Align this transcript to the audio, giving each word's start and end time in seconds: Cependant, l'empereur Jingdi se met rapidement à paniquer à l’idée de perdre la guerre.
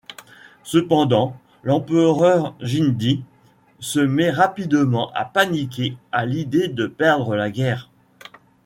Cependant, 0.63 1.37
l'empereur 1.61 2.55
Jingdi 2.59 3.23
se 3.79 3.99
met 3.99 4.31
rapidement 4.31 5.11
à 5.13 5.25
paniquer 5.25 5.95
à 6.11 6.25
l’idée 6.25 6.69
de 6.69 6.87
perdre 6.87 7.35
la 7.35 7.51
guerre. 7.51 7.91